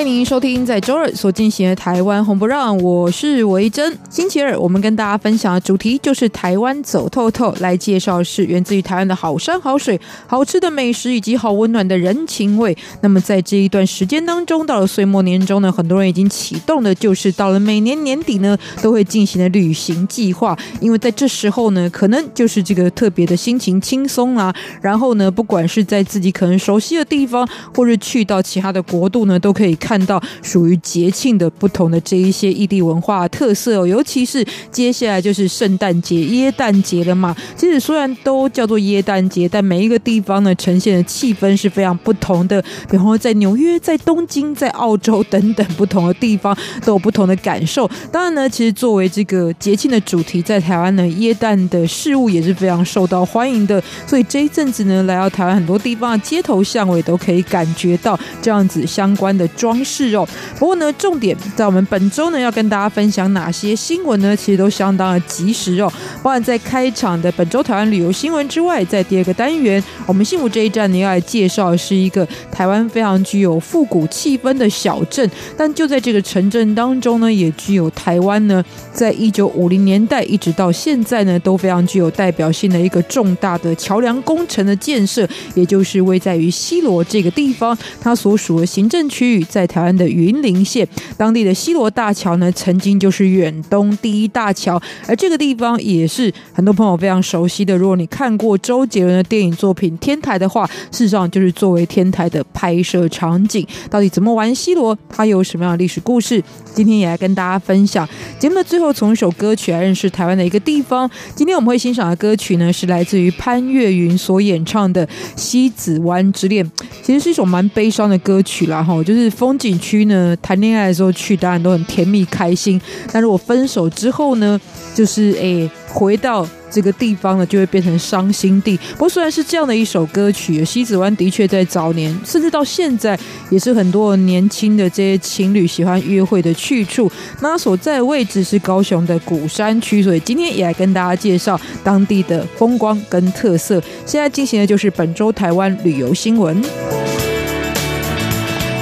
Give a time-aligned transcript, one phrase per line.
[0.00, 3.94] 欢迎收听在周二所进行的台湾红不让，我是维珍。
[4.08, 12.74] 星期二我们跟大家分享的主题就是台湾走透透，来介绍是源自于台湾的好山好水、好吃的美食以及好温暖的人情味。
[13.02, 20.58] 那么在这一段时间当中，到了岁末年终呢，很多人已经启动的，就是到了每年年底呢都会进行的旅行计划。
[20.80, 29.76] 因为在这时候呢，可能就是这个特别的心情轻松啊，然后呢，不管是在自己可能熟悉的地方，或是去到其他的国度呢，都可以。
[29.89, 37.34] 看看到属于节庆的不同的这一些异地文化特色哦，尤其是接下来就是圣诞节、耶诞节了嘛。
[37.56, 42.62] 其实虽然都叫做耶诞节，但每一个地方呢，呈现的气氛是非常不同的。
[42.88, 47.90] 比方说在纽约、在东京、在澳洲等等不同的地方都有不同的感受。
[48.12, 53.82] 当然呢，其实作为这个节庆的主题，在台湾呢，耶诞的事物也是非常受到欢迎的。
[54.06, 59.79] 所以这一阵子呢，来到台湾很多地方的街头巷尾都可以感觉到这样子相关的装。
[59.84, 60.26] 是哦，
[60.58, 64.36] 不过呢，重点在我们本周呢要跟大家分享哪些新闻呢？
[64.36, 65.90] 其实都相当的及时哦。
[66.22, 89.69] 包含在开场的本周台湾旅游新闻之外，在第二个单元，我们幸福这一站呢要来介绍的是一个台湾非常具有复古气氛的小镇，但就在这个城镇当中呢，也具有台湾呢在一九五零年代一直到现在呢都非常具有代表性的一个重大的桥梁工程的建设，也就是位在于西螺这个地方，它所属的行政区域在。
[89.70, 97.76] 台湾的云林县当地的西螺大桥呢，曾经就是远东第一大桥，而这个地方也是很多朋友非常熟悉的。
[97.76, 103.64] 如果你看过周杰伦的电影作品《天台》的话，事实上就是作为《天台》的拍摄场景。
[103.88, 104.96] 到底怎么玩西螺？
[105.08, 106.42] 它有什么样的历史故事？
[106.74, 108.08] 今天也来跟大家分享。
[108.38, 111.08] 节目的最后，从一首歌曲来认识台湾的一个地方。
[111.34, 115.06] 今天我们会欣赏的歌曲呢，是来自于潘越云所演唱的
[115.36, 116.64] 《西子湾之恋》。
[117.02, 122.80] 其实是一首蛮悲伤的歌曲啦，哈，就是风景区呢，谈恋爱的时候去，当然都很甜蜜开心。
[123.12, 124.58] 但如果分手之后呢，
[124.94, 128.74] 就是诶，回到这个地方呢，就会变成伤心地。
[128.92, 133.18] 不过虽然是这样的一首歌曲，西子湾的确在早年，甚至到现在，
[133.50, 137.12] 也是很多年轻的这些情侣喜欢约会的去处。
[137.42, 143.82] 那所在位置是高雄的鼓山区，所以今天也来跟大家介绍当地的风光跟特色。
[144.06, 147.19] 现在进行的就是本周台湾旅游新闻。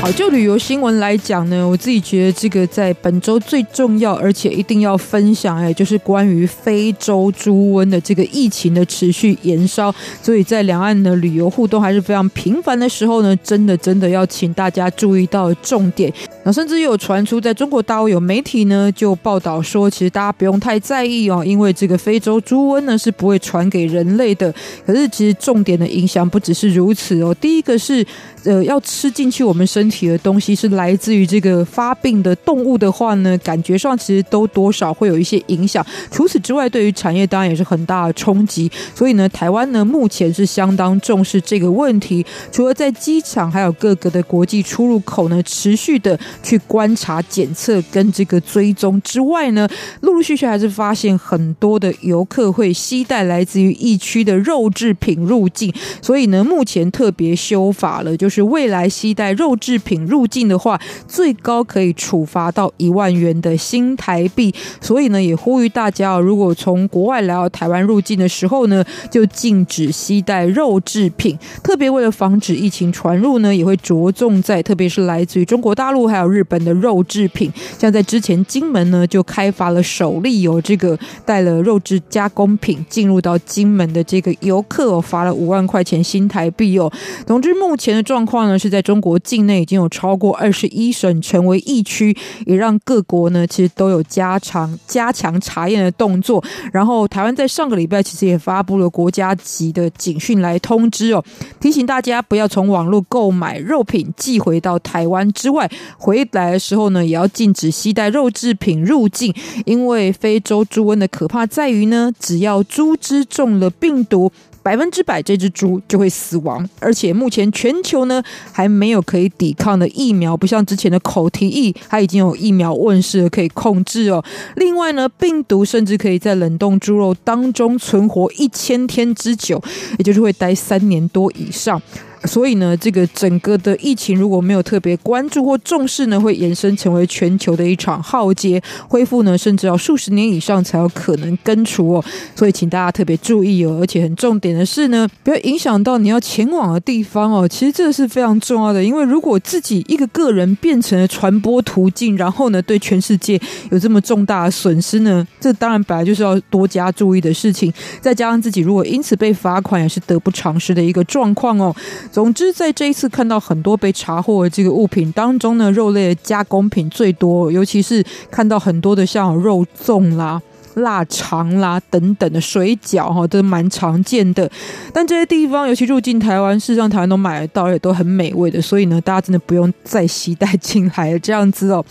[0.00, 9.92] 好，就旅游新闻来讲呢，我自己觉得这个在本周最重要，而且一定要分享，哎，就是关于非洲猪瘟的这个疫情的持续延烧。
[10.22, 16.12] 所以在两岸的旅游互动还是非常频繁的时候呢，真的真的要请大家注意到重点。
[16.44, 24.54] 那甚至有传出，在中国大陆有媒体呢就报道说，其实大家不用太在意哦，因为这个非洲猪瘟呢是不会传给人类的。
[24.86, 28.06] 可是其实重点的影响不只是如此哦，第一个是。
[28.44, 35.84] 呃，要吃进去我们身体的东西是来自于这个发病的动物的话呢，感觉上其实都多少会有一些影响。
[36.10, 38.70] 除此之外，对于产业当然也是很大的冲击。
[38.94, 49.68] 所以呢，台湾呢目前是相当重视这个问题，除了在机场还有各个的国际出入口呢持续的去观察、检测跟这个追踪之外呢，
[50.02, 55.74] 陆陆续续还是发现很多的游客会携带来自于疫区的肉制品入境。
[56.00, 58.28] 所以呢，目前特别修法了，就。
[58.28, 64.54] 是未来携带肉制品入境的话，最高可以处罚到一万元的新台币。
[64.80, 71.38] 所以呢，也呼吁大家，如果从国外来到台湾入境的时候呢，就禁止携带肉制品。
[71.62, 77.52] 特别为了防止疫情传入呢，也会着重在，特别是来自于中国大陆还有日本的肉制品。
[77.78, 86.90] 像在之前，金门呢就开发了首例有这个带了肉制加工品进入到金门的这个游客，罚了五万块钱新台币哦。
[87.26, 92.16] 总之，目前的状况呢是在中国境内已经有超过二十一省成为疫区，
[92.46, 96.42] 也让各国呢其实都有加强加强查验的动作。
[96.72, 101.22] 然后台湾在上个礼拜其实也发布了国家级的警讯来通知哦，
[101.60, 109.34] 提醒大家不要从网络购买肉品寄回到台湾之外，回来的时候呢也要禁止携带肉制品入境，
[109.66, 114.32] 因为非洲猪瘟的可怕在于呢，只要猪只中了病毒。
[114.68, 116.68] 百分之百这只猪就会死亡。
[116.78, 118.22] 而且目前全球呢
[118.52, 124.22] 还没有可以抵抗的疫苗，不像之前的口蹄疫，它已经有疫苗问世，可以控制哦。
[124.56, 129.58] 另外呢，病毒甚至可以在冷冻猪肉当中存活一千天之久，
[129.98, 131.80] 也就是会待三年多以上。
[132.24, 142.04] 所以呢，这个整个的疫情如果没有特别关注或重视呢，会延伸成为全球的一场浩劫，恢复呢甚至要数十年以上才有可能根除哦。
[142.34, 147.46] 所以请大家特别注意哦，而且很重点的是呢，不要影响到你要前往的地方哦。
[147.46, 157.72] 其实这是非常重要的，因为如果自己一个个人变成了传播途径，然后呢对全世界有这么重大的损失呢，这当然本来就是要多加注意的事情。
[158.00, 161.74] 再加上自己如果因此被罚款，也是得不偿失的一个状况哦。
[162.10, 170.40] 总之，在这一次看到很多被查获的这个物品当中呢，肉类的加工品最多，尤其是看到很多的像肉粽啦。
[170.78, 174.48] 腊肠啦等等的水饺哈都蛮常见的，
[174.92, 181.84] 但这些地方尤其入境台湾，事实上台湾都买得到，也都很美味的，所以呢，大家真的不用再携带进来了这样子哦。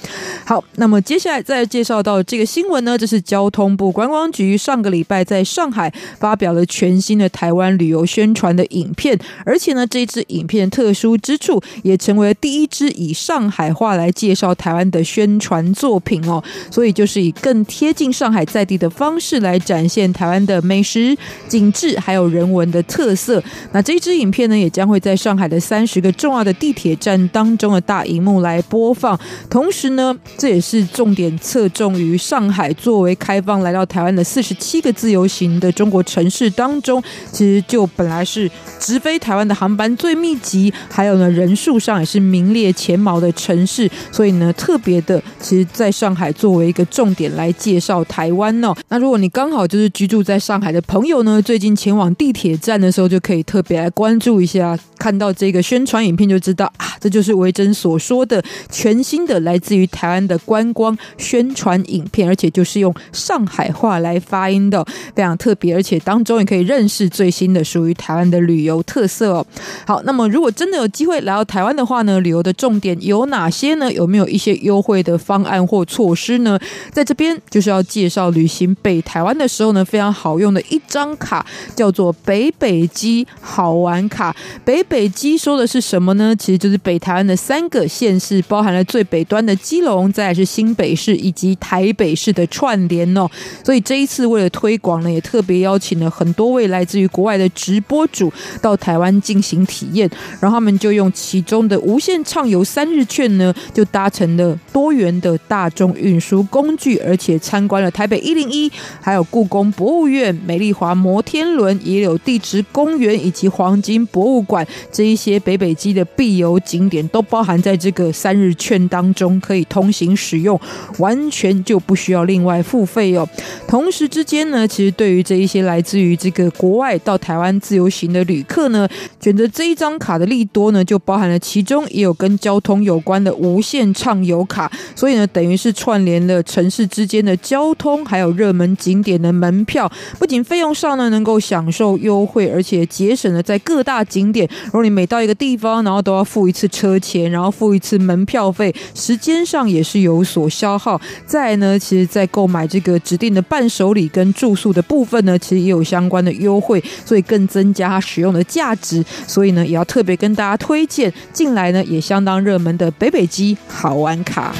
[0.45, 16.41] 好，那么接下来再介绍到这个新闻呢，这是交通部观光局上个礼拜在上海发表了全新的台湾旅游宣传的影片，而且呢，这支影片特殊之处也成为了第一支以上海话来介绍台湾的宣传作品哦，
[16.71, 18.76] 所以就是以更贴近上海在地。
[18.77, 23.41] 的方式来展现台湾的美食、景致还有人文的特色。
[23.71, 29.19] 那这支影片呢，也将会在上海的三十个重要的地铁站当中的大荧幕来播放。
[29.49, 37.01] 同时呢，这也是重点侧重于上海作为开放来到台湾的四十七个自由行的中国城市当中，
[37.31, 43.89] 其实就本来是直飞台湾的航班最密集，还有呢人数上也是名列前茅的城市。
[44.11, 48.56] 所以呢，特别的，其实在上海作为一个重点来介绍台湾
[48.89, 64.83] 那如果你刚好就是居住在上海的朋友呢，最近前往地铁站的时候，就可以特别来关注一下，看到这个宣传影片就知道啊，这就是维珍所说的全新的来自于台湾的观光宣传影片，而且就是用上海话来发音的，
[65.13, 69.45] 非常特别，而且当中也可以认识最新的属于台湾的旅游特色哦。
[69.85, 73.91] 好，那么如果真的有机会来到台湾的话呢，旅游的重点有哪些呢？
[73.91, 76.57] 有没有一些优惠的方案或措施呢？
[76.91, 81.45] 在这边就是要介绍旅行北台湾的时候呢，非常好用的一张卡，
[81.75, 84.35] 叫做北北基好玩卡。
[84.63, 86.35] 北北基说的是什么呢？
[86.35, 93.29] 其实就是北台湾的三个县市，包含了最北端的基隆，再来是新北市以及台北市的串联哦。
[93.63, 100.09] 所以这一次为了推广呢，也特别邀请了很多位来自于国外的直播主到台湾进行体验，
[100.39, 108.71] 然后他们就用其中的无限畅游三日券呢，就搭乘了多元的大众运输工具，而且参观了台北一零一。
[109.01, 120.59] 还有故宫博物院、美丽华摩天轮、野柳地质公园以及黄金博物馆这一些北北基的必游景点，都包含在这个三日券当中，可以通行使用，
[120.99, 123.27] 完全就不需要另外付费哦。
[123.67, 128.87] 同时之间呢，其实对于这一些来自于这个国外到台湾自由行的旅客呢，
[129.19, 138.67] 选择这一张卡的利多呢，就包含了其中也有跟交通有关的无限畅游卡，所以呢，等于是串联了城市之间的交通，还有热门。
[138.77, 151.01] 景点的门票不仅费用上呢能够享受优惠，而且节省了在各大景点，如果你每到一个地方，然后都要付一次车钱，然后付一次门票费，时间上也是有所消耗。
[151.25, 159.03] 再呢，其实，在购买这个指定的伴手礼跟住宿的部分呢，其实也有相关的优惠，所以更增加它使用的价值。
[159.25, 164.53] 所以呢，也要特别跟大家推荐近来呢也相当热门的北北基好玩卡。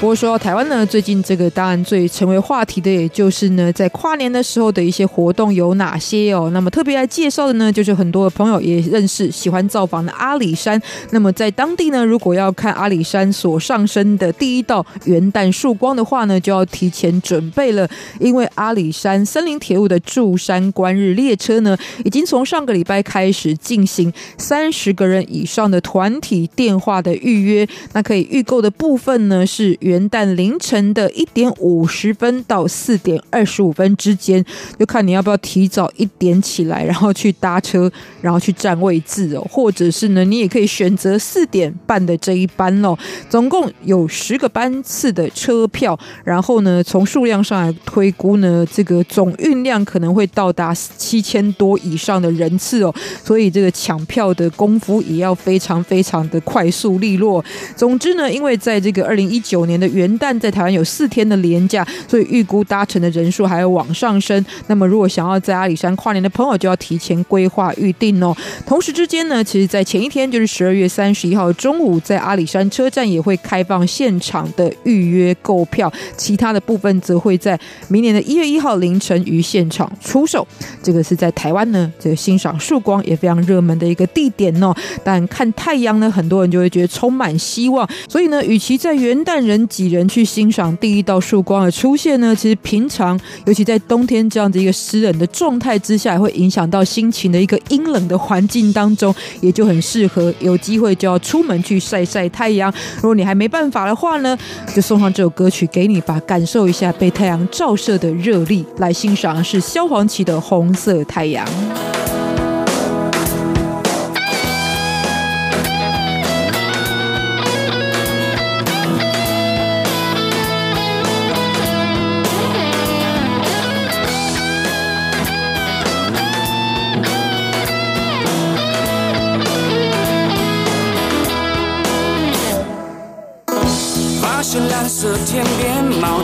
[0.00, 6.50] 不过说到台湾呢，最近这个当然最成为话题的，也就是呢，在跨年的时候的一些活动有哪些哦？
[6.52, 10.78] 那么特别来介绍的呢，就是很多的朋友也认识、喜欢造访的阿里山。
[11.12, 17.88] 那么在当地呢，如果要看阿里山所上升的第一道元旦曙光的话呢，就要提前准备了，
[18.20, 21.74] 因为阿里山森林铁路的驻山观日列车呢，
[22.04, 29.78] 已经从上个礼拜开始进行三十个人以上的团体电话的预约，那可以预购的部分呢是。
[29.84, 34.42] 元旦凌晨的一点五十分到四点二十五分之间，
[34.78, 42.96] 就看你要不要提早一点起来，然后去搭车，然后去占位置哦，或者是呢，你也可以选择四点半的这一班哦。
[43.28, 57.44] 总共有十个班次的车票，然后呢，从数量上来推估呢，这个总运量可能会到达七千多以上的人次哦，所以这个抢票的功夫也要非常非常的快速利落。
[57.76, 59.73] 总之呢，因为在这个二零一九年。
[59.74, 64.44] 年的元旦在台湾有四天的连假，所以预估搭乘的人数还要往上升。
[64.68, 68.34] 那么如果想要在阿里山跨年的朋友，就要提前规划预定哦。
[68.64, 80.46] 同时之间呢，其实在前一天就是十二月三十一号中午，在阿里山车站也会开放现场的预约购票，其他的部分则会在明年的一月一号凌晨于现场出售。
[80.82, 84.72] 这个是在台湾呢，这个欣赏曙光也非常热门的一个地点哦。
[85.02, 87.88] 但看太阳呢，很多人就会觉得充满希望。
[88.08, 102.72] 所以呢，与其在元旦人几人去欣赏第一道曙光的出现呢，其实平常尤其在冬天这样子一个湿冷的状态之下，会影响到心情的一个阴冷的环境当中，也就很适合有机会就要出门去晒晒太阳。
[102.96, 104.36] 如果你还没办法的话呢，
[104.74, 111.46] 就送上这首歌曲给你吧，感受一下被太阳照射的热力，来欣赏是萧煌奇的《红色太阳》。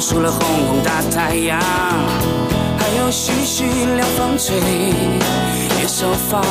[0.00, 4.56] 除了红红大太阳，还有徐徐凉风吹，
[5.78, 6.42] 野兽放。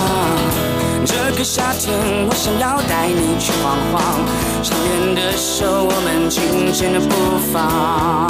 [1.03, 1.91] 这个夏天，
[2.29, 4.21] 我想要带你去晃晃，
[4.61, 8.27] 相牵的手，我们轻轻的步伐。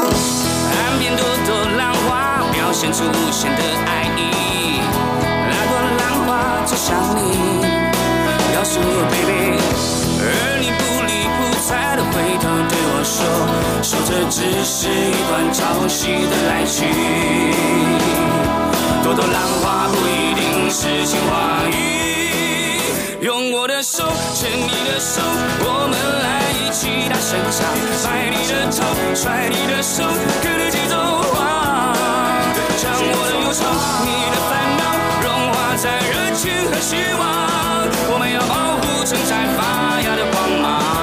[0.00, 4.80] 岸边朵朵浪花，表现出无限的爱意。
[5.50, 7.20] 那朵浪花就像你，
[8.56, 9.61] 告诉我，baby。
[14.12, 16.84] 这只是一段潮汐的来去。
[19.02, 24.04] 朵朵浪花不一定是情话语，用我的手
[24.34, 25.22] 牵你的手，
[25.64, 27.64] 我们来一起大声唱，
[27.96, 30.04] 甩你的头，甩你的手，
[30.42, 30.94] 跟着节奏
[31.32, 31.96] 晃，
[32.76, 33.64] 将我的忧愁，
[34.04, 34.80] 你的烦恼，
[35.22, 41.01] 融化在热情和希望，我们要保护正在发芽的光芒。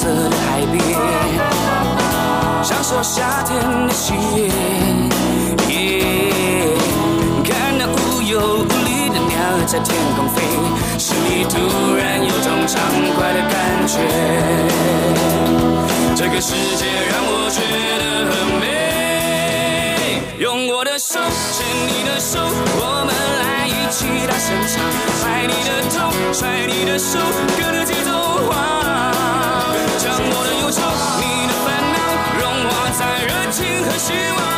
[0.00, 0.80] 色的海边，
[2.62, 3.52] 享受夏天
[3.86, 4.48] 的喜悦
[5.68, 6.72] ，yeah,
[7.44, 10.40] 看那无忧无虑的鸟儿在天空飞，
[10.96, 11.54] 心里突
[11.96, 12.80] 然有种畅
[13.14, 13.52] 快的感
[13.86, 14.00] 觉。
[16.16, 17.60] 这个世界让我觉
[18.00, 21.20] 得很美，用我的手
[21.52, 24.80] 牵你的手，我们来一起大声唱，
[25.22, 27.18] 拍你的头，甩你的手，
[27.58, 28.10] 跟着节奏
[28.48, 29.09] 晃，
[30.70, 31.98] 你的烦恼
[32.38, 32.90] 融化。
[32.92, 34.49] 在热情和希望，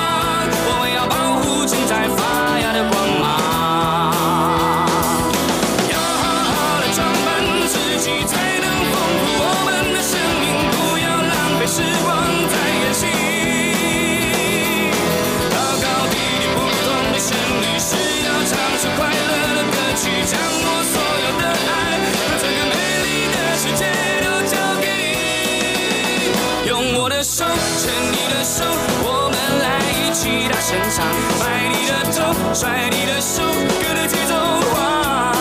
[32.54, 33.42] 甩你的手，
[33.80, 35.32] 跟着节奏晃，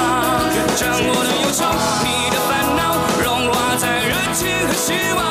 [0.78, 1.66] 将我的忧愁，
[2.06, 5.31] 你的烦恼，融化在热情和希望，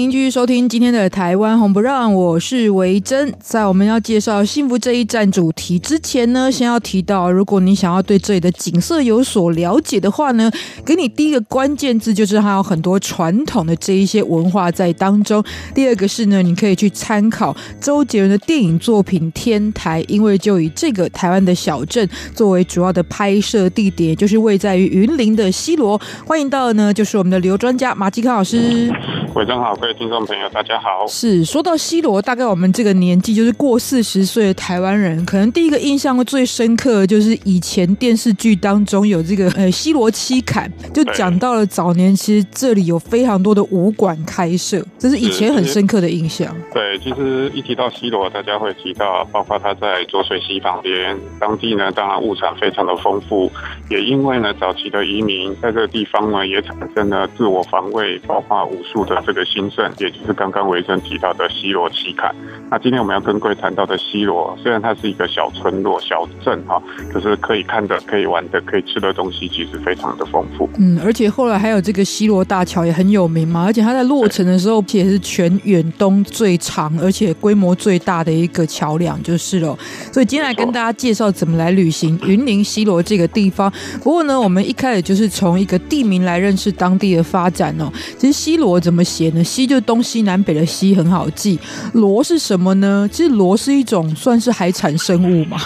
[0.00, 3.30] 您继续收听今天的台湾红不让，我是维珍。
[3.38, 10.50] 在我们要介绍幸福这一站主题之前呢，先要提到，如果你想要对这里的景色有所了解的话呢，
[10.86, 15.44] 给你第一个关键字就是它有很多传统的这一些文化在当中。
[15.74, 26.00] 第二个是呢，你可以去参考周杰伦的电影作品《天台》，因为就以这个台湾的小镇作为主要的拍摄地点，就是位在于云林的西螺。
[26.26, 28.90] 欢迎到的呢，就是我们的旅游专家马继康老师。
[29.34, 31.06] 维珍好，听众朋友，大家好。
[31.08, 46.54] 是说到西罗，大概我们这个年纪，就是过四十岁的台湾人，可能第一个印象最深刻的就是以前电视剧当中有这个呃西罗七砍，就讲到了早年其实这里有非常多的武馆开设，这是以前很深刻的印象。
[46.72, 53.50] 对，其实一提到西罗，大家会提到，包括他在浊水溪旁边，当地呢当然物产非常的丰富，
[53.88, 59.22] 也因为呢早期的移民在这个地方呢也产生了自我防卫，包括武术的。
[59.26, 62.34] 这个兴盛，也就是刚刚维珍提到的西螺七砍。
[62.70, 66.80] 那今天我们要跟各位谈到的西罗，虽然它是一个小村落、小镇哈，
[67.12, 70.68] 可是可以看的、可以玩的、可以吃的东西，其实非常的丰富。
[70.78, 79.76] 嗯，而且后来还有这个西罗大桥也很有名嘛，而且它在落成的时候也是全远东最长，而且规模最大的一个桥梁，就是了。
[80.12, 83.72] 所以今天来跟大家介绍怎么来旅行云林西罗这个地方。
[84.02, 87.90] 不过呢，我们一开始就是从一个地名来认识当地的发展哦。
[88.16, 89.00] 其实西罗怎么？
[89.00, 89.42] 写呢？
[89.42, 91.56] 西就是东西南北的西，很好记。
[91.92, 93.08] 螺是什么呢？
[93.12, 95.56] 其实螺是一种算是海产生物嘛。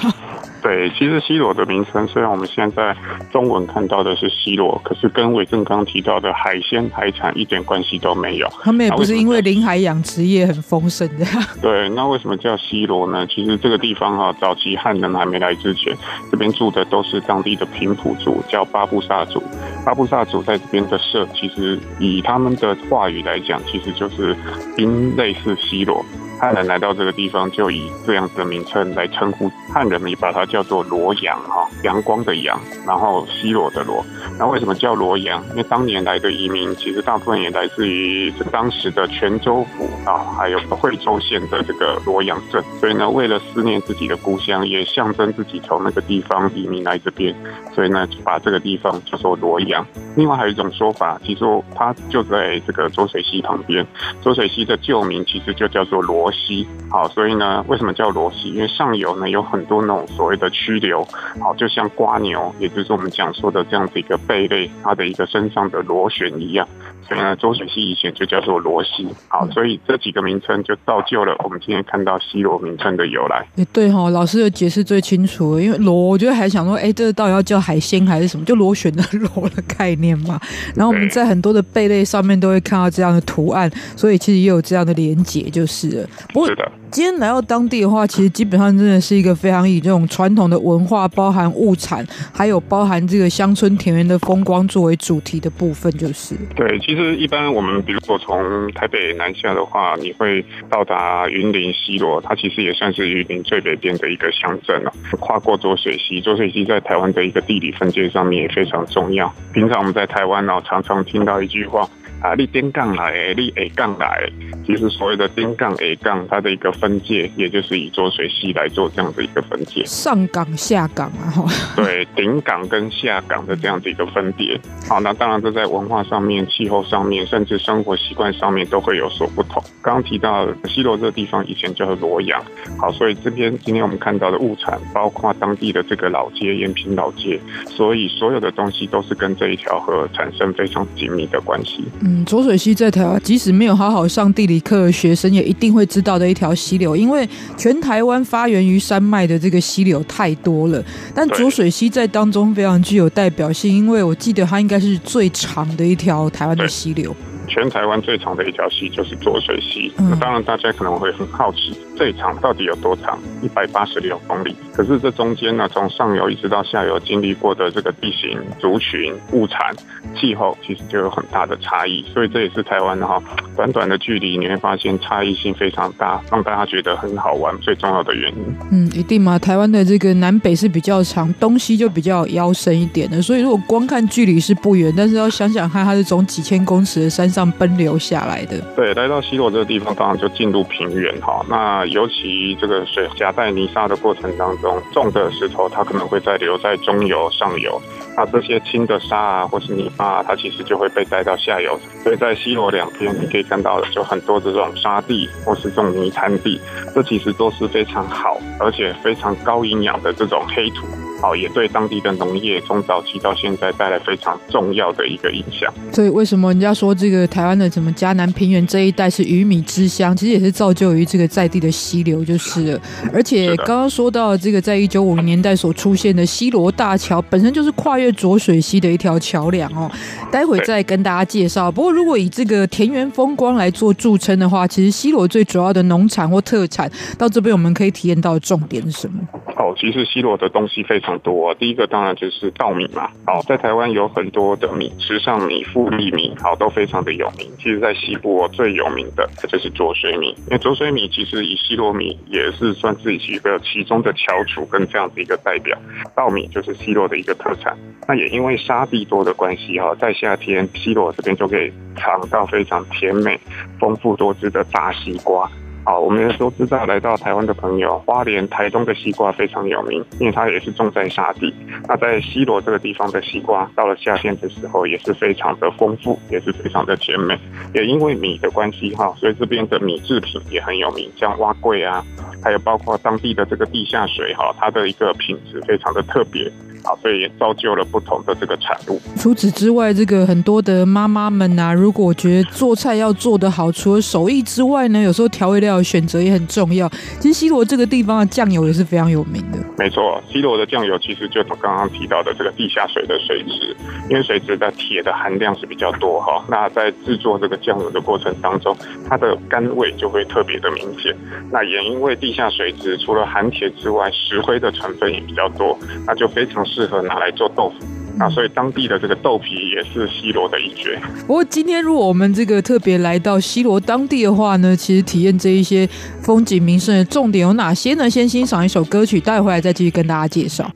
[0.65, 2.97] 对，其实西螺的名称，虽然我们现在
[3.31, 8.49] 中文看到的是西螺，可是跟伟正刚提到的海鲜海产一点关系都没有。
[8.63, 11.27] 他们也不是因为临海养殖业很丰盛的。
[11.61, 13.27] 对，那为什么叫西螺呢？
[13.27, 15.95] 其实这个地方哈，早期汉人还没来之前，
[16.31, 19.43] 这边住的都是当地的平埔族，叫巴布萨族。
[19.85, 24.35] 巴布萨族在这边的社，其实以他们的话语来讲，其实就是
[24.79, 26.03] 因类似西螺。
[26.45, 29.51] 汉人来到这个地方，就以这样子的名称来称呼。
[29.73, 34.05] 汉人们也把它叫做罗阳哈，阳光的阳，然后西罗的罗。
[34.39, 35.43] 那为什么叫罗阳？
[35.53, 42.63] 因为当年来的移民，其实大部分也来自于当时的泉州府啊，还有惠州县的这个罗阳镇。
[42.79, 47.35] 所以呢，为了思念自己的故乡，也象征自己从那个地方移民来这边，
[47.75, 49.83] 所以呢，就把这个地方叫做罗阳。
[50.15, 53.87] 另外还有一种说法，其实它就在这个浊水溪旁边。
[54.21, 56.67] 浊水溪的旧名其实就叫做罗溪。
[56.91, 58.51] 好，所以呢，为什么叫螺溪？
[58.51, 61.07] 因为上游呢有很多那种所谓的曲流，
[61.41, 66.69] 好，就像瓜牛，也就是我们讲说的这样子一个贝类，它的一个身上的螺旋一样。
[67.09, 69.07] 所以呢，浊水溪以前就叫做罗西。
[69.29, 73.47] 好，所以这几个名称就造就了我们今天看到西罗名称的由来。
[73.57, 78.45] 也对哈，老师的解释最清楚，因为罗，我觉得还想说，哎，这个到底要叫海鲜还是什么？
[78.45, 80.41] 就螺旋的螺的概念嘛。
[80.75, 86.09] 然后我们在很多的贝类上面都会看到这样的图案，所以其实也有这样的连结，就是了。
[86.33, 86.71] 不过，是的。
[86.95, 96.37] 今天来到当地的话，其实基本上真的是一个非常以这种传统的文化，包含物产，还有包含这个乡村田园的风光作为主题的部分，就是。
[96.55, 104.93] 对，其实一般我们比如说从台北南下的话，你会到达云林西螺，它其实也算是云林最北边的一个乡镇了。
[105.19, 109.35] 跨过浊水溪，浊水溪在台湾的一个地理分界上面也非常重要。
[109.53, 111.91] 平常我们在台湾呢，常常听到一句话。
[112.25, 114.33] 啊，你顶杠来，你 A 杠来，
[114.65, 119.85] 其实所谓的顶港、下港，它的一个分界，也就是以浊水溪来做这样的一个分界。
[119.85, 121.45] 上港、下港啊，
[121.77, 124.59] 对，顶港跟下港的这样的一个分别。
[124.89, 129.63] 好，那当然这在文化上面、气候上面，甚至生活习惯上面都会有所不同。
[129.83, 132.43] 刚刚提到西螺这个地方以前叫做罗阳，
[132.79, 141.85] 好，所以这边今天我们看到的物产，包括当地的这个老街延平老街，所以所有的东西都是跟这一条河产生非常紧密的关系。
[142.01, 142.14] 嗯。
[142.15, 150.81] 嗯，浊水溪在台湾，即使没有好好上地理课的学生，也一定会知道的一条溪流，因为全台湾发源于山脉的这个溪流太多了。
[151.13, 157.15] 但浊水溪在当中非常具有代表性，因为我记得它应该是最长的一条台湾的溪流。
[157.47, 159.93] 全台湾最长的一条溪就是浊水溪。
[159.99, 163.19] 那当然，大家可能会很好奇，这一长到底有多长？
[163.43, 164.55] 一百八十六公里。
[164.73, 169.75] 可是这中间呢，从上游一直到下游，经历过的这个地形、族群、物产、
[170.17, 172.05] 气候，其实就有很大的差异。
[172.13, 173.23] 所以这也是台湾哈，
[173.57, 177.57] 短短的距离，你会发现差异性非常大，让大家觉得很好玩。
[177.61, 179.39] 最重要的原因，嗯，一定嘛。
[179.39, 183.23] 台湾的这个南北是比较长，东西就比较腰深一点的。
[183.23, 188.61] 所以如果光看距离是不远，但是要想想看，它是从几千公尺的山上奔流下来的。
[188.77, 191.45] 对，来到西螺这个地方，当然就进入平原哈。
[191.49, 197.83] 那尤其这个水夹带泥沙的过程当中，重的石头它可能会在留在中游、上游。
[198.17, 201.77] 那这些轻的沙啊，或是泥巴啊，它其实就会被带到下游。
[202.05, 206.61] 所以在西螺两边，你可以看到的就很多这种沙地或是这种泥滩地，
[206.95, 210.87] 这其实都是非常好而且非常高营养的这种黑土。
[211.25, 215.73] 好，也对当地的农业从早期到现在带来非常重要的一个影响。
[215.91, 220.15] 所以为什么人家说这个台湾的什么嘉南平原这一带是鱼米之乡？
[220.15, 222.81] 其实也是造就于这个在地的溪流就是了。
[223.11, 229.91] 而且刚刚说到这个，在一九五零年代所出现的西罗大桥，本身就是跨越浊水溪的一条桥梁哦。
[230.31, 231.73] 待会再跟大家介绍。
[231.73, 239.21] 不过如果以这个田园风光来做著称的话，其实西罗最主要的农产或特产，到这边我们可以体验到的重点是什么？
[239.57, 241.55] 哦，其实西罗的东西非常多。
[241.55, 243.11] 第一个当然就是稻米嘛。
[243.27, 247.51] 好，在台湾有很多的米，池上米、富力米，好，都非常的有名。
[247.59, 255.79] 其实，在西部最有名的就是浊水米，因为浊水米其实以西螺米也是算是一个其中的翘楚跟这样子一个代表。
[256.15, 257.77] 稻米就是西螺的一个特产。
[258.07, 263.39] 那也因为沙地多的关系哈，在夏天西螺这边就可以尝到非常甜美、
[263.79, 265.51] 丰富多汁的大西瓜。
[265.85, 271.53] 好，我们都知道，来到台湾的朋友，花莲、台东的西瓜非常有名，因为它也是种在沙地。
[271.87, 277.39] 那在西螺这个地方的西瓜，到了夏天的时候，也是非常的丰富，也是非常的甜美。
[277.75, 282.03] 也因为米的关系哈，所以这边的米制品也很有名，像碗粿啊，
[282.43, 286.51] 还有包括当地的这个地下水哈，它的一个品质非常的特别。
[286.85, 289.01] 啊，所以也造就了不同的这个产物。
[289.17, 296.89] 除此之外，这个很多的妈妈们啊，如果觉得做菜要做得好，除了手艺之外呢，有时候调味料选择也很重要。
[297.21, 299.59] 其实西罗这个地方的酱油也是非常有名的。
[299.79, 303.77] 没错，西罗的酱油其实就从刚刚提到的这个地下水的水质，
[304.11, 306.45] 因为水质的铁的含量是比较多哈。
[306.49, 308.77] 那在制作这个酱油的过程当中，
[309.09, 311.17] 它的甘味就会特别的明显。
[311.53, 316.65] 那也因为地下水质除了含铁之外，石灰的成分也比较多，那就非常。
[316.65, 317.87] 适合拿来做豆腐
[318.19, 320.99] 啊，所以当地的这个豆皮也是西罗的一绝。
[321.27, 325.89] 不过今天如果我们这个特别来到西罗当地的话呢，其实体验这一些
[326.23, 328.09] 风景名胜的重点有哪些呢？
[328.09, 330.71] 先欣赏一首歌曲，带回来再继续跟大家介绍。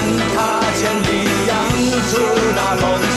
[0.00, 1.68] 问他千里扬
[2.12, 2.18] 州
[2.54, 3.07] 那老。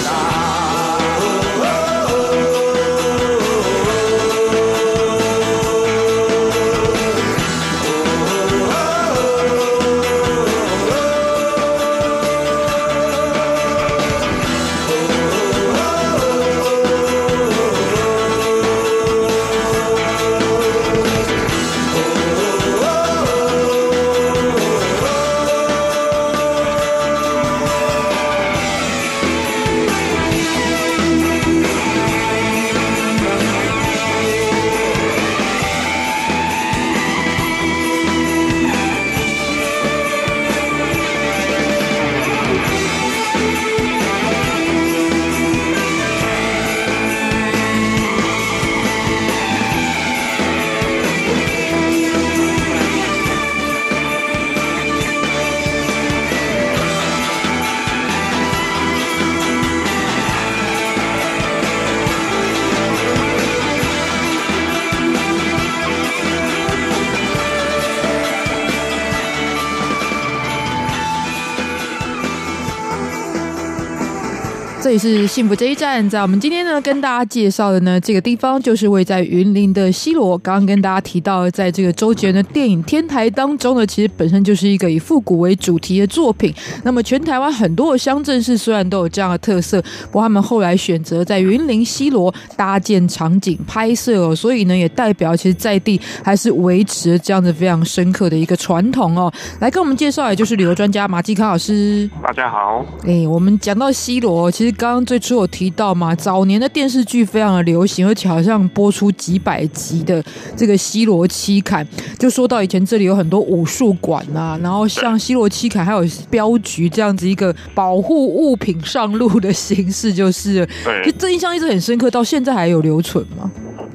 [74.84, 80.36] 这里是幸福这一站，在我们今天呢，跟大家介绍的呢，这个地方就是位在云林的西罗。
[80.40, 86.52] 刚刚跟大家提到，在这个周杰伦的电影《天台》当中呢，其实本身就是一个以复古为主题的作品。
[86.84, 99.32] 那么，全台湾很多的乡镇市虽然都有这样的特色，不过他们后来选择在云林西罗搭建场景拍摄哦，所以呢，也代表其实在地还是维持这样子非常深刻的一个传统哦。
[99.60, 102.10] 来跟我们介绍，也就是旅游专家马继康老师。
[102.24, 102.84] 大家好。
[103.06, 104.71] 哎，我们讲到西罗，其实。
[104.72, 110.24] 刚刚最初有提到嘛，早年的电视剧非常的流行，而且好像播出几百集的
[110.56, 111.86] 这个《西罗七砍》，
[112.18, 120.66] 就说到以前这里有很多武术馆啊，然后像《西罗七砍》还有镖局这样子一个保护物品上路的形式，就是，
[121.04, 123.52] 就这印象一直很深刻，到现在还有留存吗？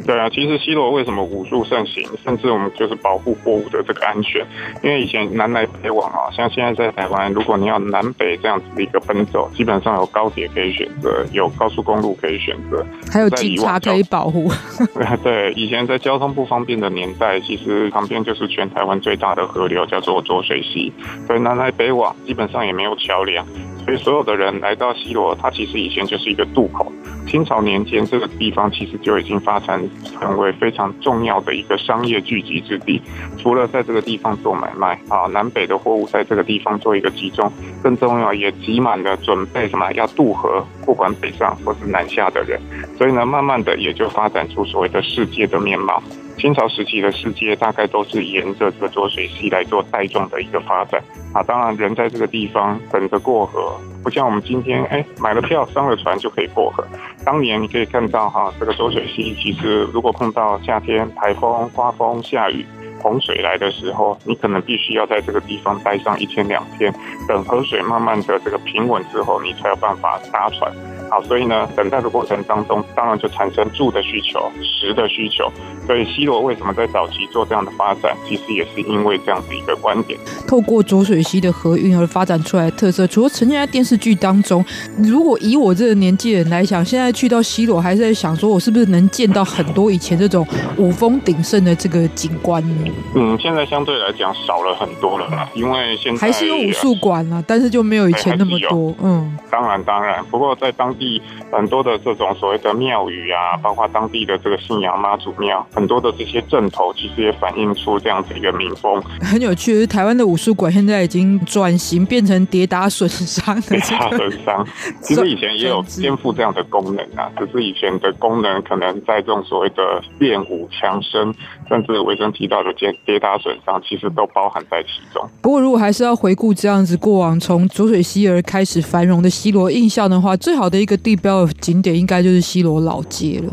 [0.07, 4.41] 对啊，其实西罗为什么武术盛行，甚至我们就是保护货物的这个安全，
[4.81, 14.51] 因为以前南来北往啊，像现在在台湾，如果你要南北这样子的一个奔走，基本上有高铁可以选择，有高速公路可以选择，还有警察可以保护。
[15.23, 20.93] 对，以前在交通不方便的年代，其实旁边就是全台湾最大的河流，叫做浊水溪，
[21.27, 23.47] 所以南来北往基本上也没有桥梁，
[23.87, 26.93] 所以所有的人来到西罗，它其实以前就是一个渡口。
[27.29, 29.81] 清朝年间，这个地方其实就已经发展
[30.19, 33.01] 成为非常重要的一个商业聚集之地。
[33.39, 37.51] 除了在这个地方做买卖啊，南北的货物在这个地方做一个集中，
[37.83, 42.61] 更重要也挤满了准备什么要渡河，不管北上或是南下的人。
[42.99, 46.03] 所以呢，慢慢的也就发展出所谓的世界的面貌。
[46.37, 51.43] 清朝时期的世界大概都是沿着这个浊水溪来做带状的一个发展啊。
[51.43, 56.87] 当然，人在这个地方等着过河，不像我们今天哎买了票上了船就可以过河。
[57.25, 62.65] 当年你可以看到哈，这个浊水溪其实如果碰到夏天台风、刮风、下雨、
[63.03, 66.93] 洪水来的时候，你可能必须要在这个地方待上一天两天，
[67.27, 70.71] 等河水慢慢的这个平稳之后，你才有办法搭船。
[71.09, 75.51] 好，所以呢，等待的过程当中，当然就产生住的需求、食的需求。
[75.87, 80.19] 所以西螺为什么在早期做这样的发展，其实也是因为这样子一个观点。
[80.47, 84.65] 透过浊水溪的河运而发展出来的特色，除了呈现在电视剧当中，
[84.99, 90.47] 如果以我这个年纪人来讲，现在去到西螺，还是在想说，我是不是能见到很多以前这种
[90.77, 92.93] 五峰鼎盛的这个景观呢？
[93.15, 98.95] 嗯，现在相对来讲少了很多了啦，因为现在还是有武术馆啊，但是就没有以前那么多。
[99.03, 101.21] 嗯，当然当然，不过在当地
[101.51, 109.01] 很多的这种所谓的庙宇啊，包括当地的这个信仰妈祖庙，很多的这些阵头，其实也反映出这样子一个民风。
[109.21, 113.81] 很有趣台湾的武术馆现在已经转型变成跌打损伤的、这个。
[113.81, 114.67] 跌打损伤，
[115.03, 121.35] 其实以前也有肩负这样的功能啊，只是以前的功能可能在这种所谓的练武强身，
[121.69, 125.23] 甚至维珍提到的跌跌打损伤，其实都包含在其中。
[125.43, 133.53] 不过，如果还是要回顾这样子过往从浊水溪而开始繁荣的西螺印象的话，最好的一个地标景点应该就是西螺老街了。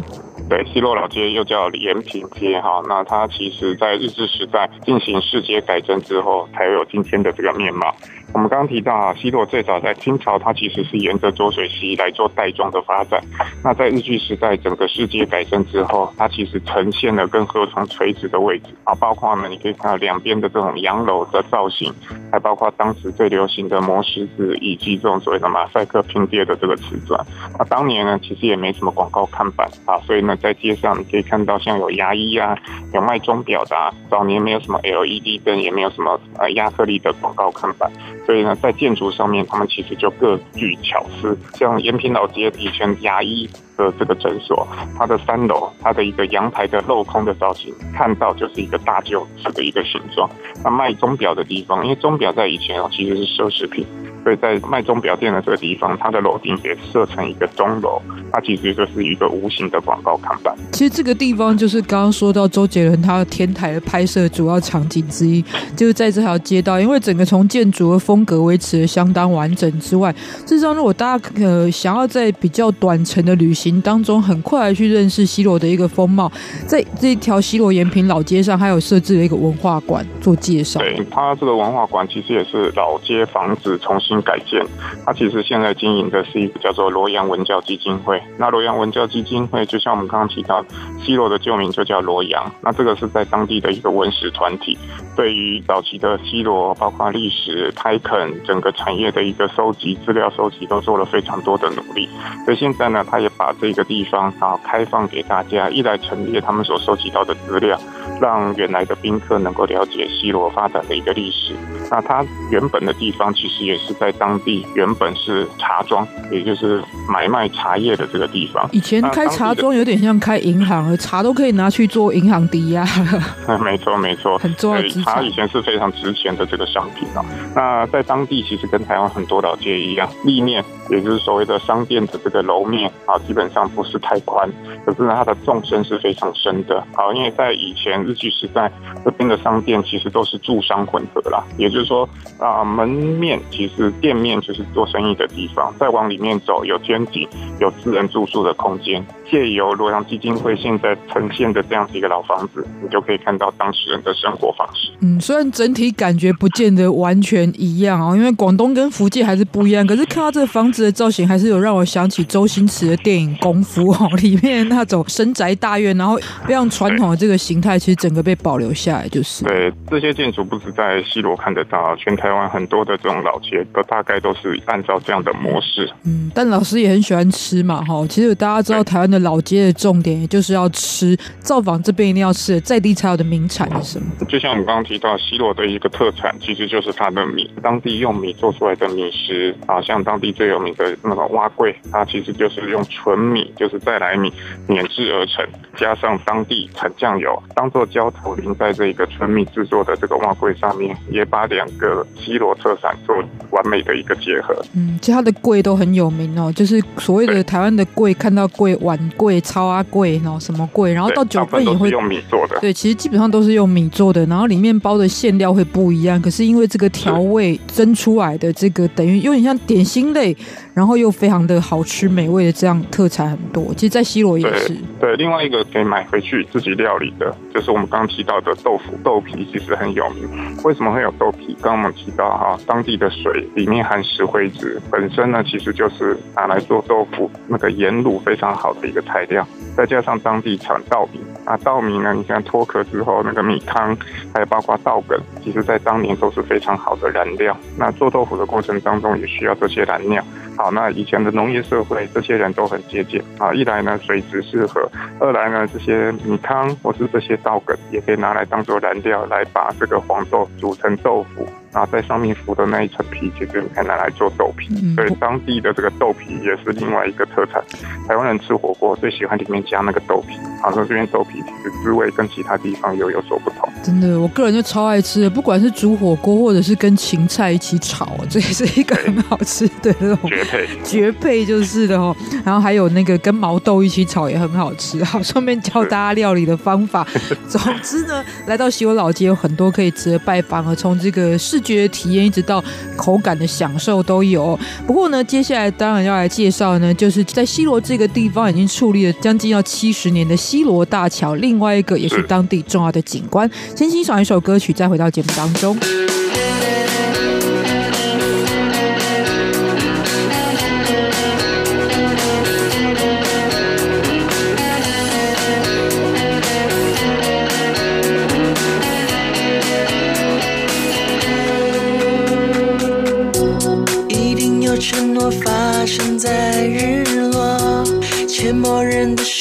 [0.50, 7.96] 对，西洛老街又叫延平街哈，那它其实在日治时代进行世街改正之后，才有今天的这个面貌。
[8.32, 13.22] 我们刚刚提到啊，西洛最早在清朝，它其实是沿着浊水溪来做带状的发展。
[13.64, 21.94] 那在日据时代，整个世界改正之后，它其实呈现了跟河床垂直的位置啊，包括呢，你可以看到两边的这种洋楼的造型，
[22.32, 27.24] 还包括当时最流行的磨石子以及这种所谓的马赛克拼接的这个瓷砖。
[27.60, 32.58] 那当年呢，其实也没什么广告看板啊，所以呢，在街上你可以看到像有牙医啊，
[32.94, 37.92] 有卖钟表的啊，早年没有什么 LED 灯，也没有什么呃亚克力的广告看板。
[38.26, 41.38] 所以呢，在建筑上面，他们其实就各具巧思。
[41.56, 50.30] 像延平老街以前牙医的这个诊所，它的三楼，它的一个阳台的镂空的造型，看到就是一个大臼齿的一个形状。
[50.64, 53.86] 那卖钟表的地方，因为钟表在以前哦，其实是奢侈品。
[54.24, 60.56] 所以在卖钟表店的这个地方，它的楼顶也设成一个钟楼，它其实就是一个无形的广告看板。
[60.72, 65.44] 其实这个地方就是刚刚说到周杰伦他天台的拍摄主要场景之一，
[65.76, 70.10] 就是在这条街道，因为整个从建筑的风格维持的相当完整之外，
[70.46, 76.32] 事实上如果大家呃想要在比较短程的旅行行当中很快去认识西罗的一个风貌，
[76.66, 80.80] 在这一条西罗延平老街上还有设置了一个文化馆做介绍。
[80.80, 84.14] 对，它这个文化馆其实也是老街房子重新。
[84.24, 84.66] 改建，
[85.06, 88.22] 它其实现在经营的是一个叫做罗阳文教基金会。
[88.38, 90.64] 那罗阳文教基金会，就像我们刚刚提到，
[91.04, 92.50] 西罗的旧名就叫罗阳。
[92.62, 94.78] 那这个是在当地的一个文史团体，
[95.16, 102.10] 对于早期的西罗，包括历史、开垦整个产业的一个收集资料收集，都做了非常多的努力。
[102.46, 107.80] 所以现在呢，他也把这个地方啊开放给大家，一来陈列他们所收集到的资料，
[108.20, 111.54] 让原来的宾客能够了解西罗发展的一个历史。
[111.92, 118.68] 那他原本的地方其实也是在当地原本是茶庄，也就是买卖茶叶的这个地方。
[118.72, 122.84] 以前开茶庄有点像开银行，茶都可以拿去做银行抵押。
[123.64, 125.16] 没错没错，很重要的资产。
[125.16, 127.24] 茶以前是非常值钱的这个商品啊。
[127.56, 134.50] 那在当地其实跟台湾很多老街一样，立面也就是所谓的商店的这个楼面啊，基本上不是太宽，
[134.86, 137.14] 可是呢它的纵深是非常深的啊。
[137.14, 138.72] 因为在以前日据时代，
[139.04, 142.08] 这边的商店其实都是住商混合啦，也就是说
[142.40, 147.28] 啊门面其实店面就是做生意的地方，再往里面走有天井，
[147.60, 149.04] 有私人住宿的空间。
[149.32, 154.92] 借由洛阳基金会现在呈现的这样子一个老房子，你就可以看到当时人的生活方式。
[155.04, 159.86] 嗯，虽然整体感觉不见得完全一样哦，因为广东跟福建还是不一样。
[159.86, 169.44] 可是看到这个房子的造型，还是有让我想起周星驰的电影《功夫》哦，里面那种深宅大院，然后非常传统的这个形态，其实整个被保留下来，就是。
[169.46, 175.92] 对，这些建筑不止在西罗看得到，全台湾很多的这种老街都大概都是按照这样的模式。
[176.04, 179.24] 嗯，但老师也很喜欢吃嘛，哈，其实大家知道台湾的。
[179.24, 181.18] 老街的重点，也就是要吃。
[181.40, 184.06] 造访这边一定要吃的在地才有的名产是什么？
[184.28, 194.32] 就像我们刚刚提到，西螺的一个特产，其实就是它的米，当地用米做出来的米食啊，像当地最有名的那个碗粿，它其实就是用纯米，就是再来米
[194.68, 203.16] 碾制而成，加上当地产酱油，当做浇头淋在这个纯米制作的这个蛙柜上面，也把两个西螺特产做
[203.52, 204.56] 完美的一个结合。
[204.76, 209.00] 嗯，其他的柜都很有名哦，就是所谓的台湾的柜，看到柜碗。
[209.16, 212.58] 柜、超阿柜，然后什么柜，然后到九份也会用米做的。
[212.60, 216.22] 对，其实基本上都是用米做的，然后里面包的馅料会不一样。
[216.22, 220.38] 可是因为这个调味蒸出来的这个，等于有点像点心类，
[220.74, 223.74] 然后又非常的好吃美味的这样特产很多。
[223.76, 224.78] 其实，在西罗也是对。
[225.00, 230.28] 对，另外一个可以买回去自己料理的，就是我们刚刚提到的豆腐，豆皮其实很有名。
[230.64, 231.56] 为什么会有豆皮？
[231.62, 239.04] 刚刚我们提到哈，当地的水里面含石灰质，本身呢其实就是拿来做豆腐那个盐卤非常好的一个。
[239.04, 239.46] 材料，
[239.76, 243.96] 再加上当地产稻米啊，稻米呢，你像脱壳之后那个米糠，
[244.34, 247.56] 还有包括稻梗，其实在当年都是非常好的燃料。
[247.78, 250.24] 那做豆腐的过程当中也需要这些燃料。
[250.64, 253.54] 好，那以前的农业社会，这些人都很节俭啊。
[253.54, 254.80] 一来呢，水质适合；
[255.20, 261.46] 二来呢，这些米糠或是这些稻梗也可以拿来当做燃料，来把这个黄豆煮成豆腐。
[261.74, 264.70] 然后在上面浮的那一层皮，其实可以拿来做豆皮。
[264.82, 267.62] 嗯所以当地的这个豆皮也是另外一个特产。
[268.08, 273.70] 台湾人吃火锅最喜欢里面加那个豆皮，好像这边豆皮其实滋味跟其他地方又有所不同。
[273.84, 280.68] 真的，我个人就超爱吃的，不管是煮火锅或者是跟芹菜一起炒， 这也是一个很好吃的那种绝配。
[280.86, 282.16] 绝配就是的哦。
[282.46, 285.04] 然后还有那个跟毛豆一起炒也很好吃。
[285.04, 287.06] 好，顺便教大家料理的方法。
[287.50, 292.64] 总之呢，来到西螺老街有很多可以值得拜访和，从这个视觉体验一直到
[292.96, 294.58] 口感的享受都有。
[294.88, 303.50] 不过呢，接下来当然要来介绍呢，就是在西罗这个地方已经矗立了将近要七十年的西罗大桥，另外一个也是当地重要的景观。
[303.76, 305.76] 先欣赏一首歌曲，再回到节目当中。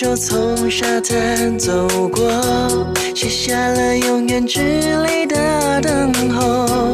[0.03, 2.29] 手从沙滩走过，
[3.15, 6.93] 写下了永远距离的等候，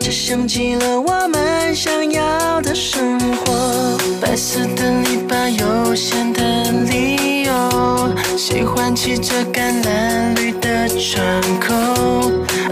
[0.00, 3.98] 这像极了我们想要的生活。
[4.22, 11.22] 白色的篱笆，悠闲的理由，喜欢骑着橄榄绿的窗
[11.60, 11.74] 口，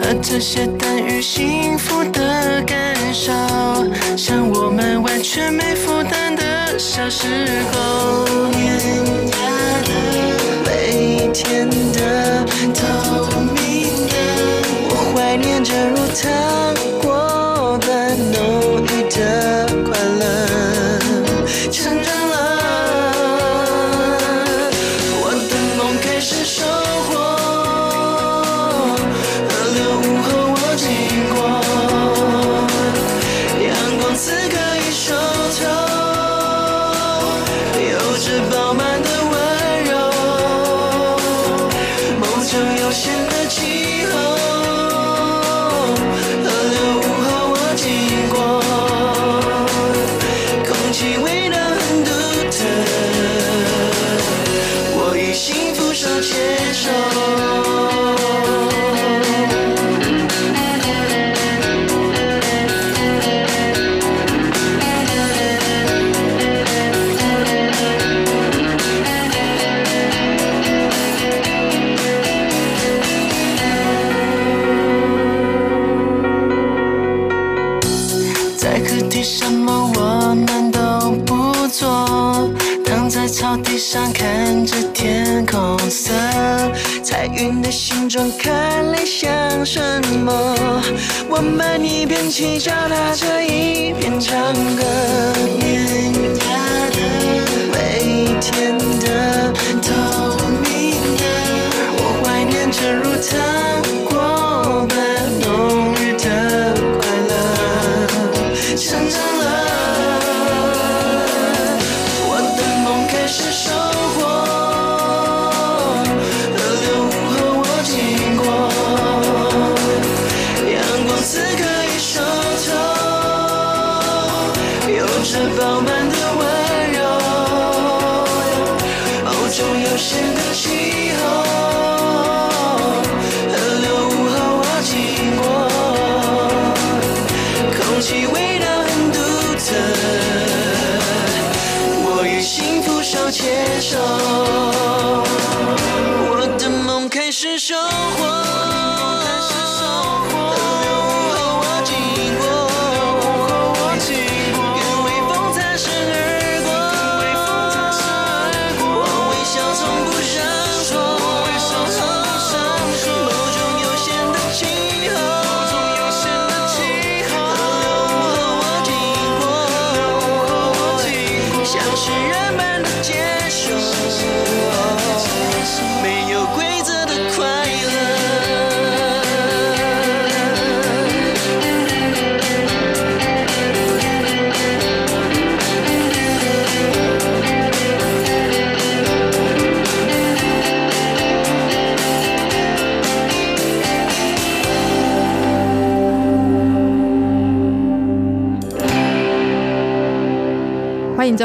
[0.03, 3.31] 而这些等于幸福的感受，
[4.17, 7.27] 像我们完全没负担的小时
[7.71, 8.25] 候。
[11.35, 14.15] 甜的，透明的，
[14.89, 16.73] 我怀念着如糖